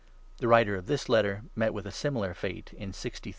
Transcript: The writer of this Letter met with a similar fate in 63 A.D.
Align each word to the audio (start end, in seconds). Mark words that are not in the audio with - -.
The 0.39 0.47
writer 0.47 0.75
of 0.75 0.87
this 0.87 1.09
Letter 1.09 1.43
met 1.55 1.75
with 1.75 1.85
a 1.85 1.91
similar 1.91 2.33
fate 2.33 2.73
in 2.73 2.91
63 2.91 3.29
A.D. 3.29 3.29